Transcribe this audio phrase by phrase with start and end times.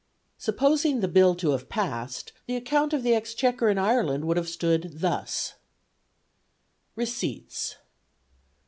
[0.39, 4.49] Supposing the Bill to have passed, the account of the Exchequer in Ireland would have
[4.49, 5.53] stood thus:
[6.95, 7.75] RECEIPTS.